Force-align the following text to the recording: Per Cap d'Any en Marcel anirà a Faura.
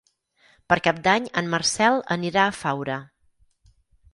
Per 0.71 0.77
Cap 0.87 1.01
d'Any 1.07 1.27
en 1.41 1.51
Marcel 1.55 1.99
anirà 2.17 2.47
a 2.47 2.57
Faura. 2.63 2.97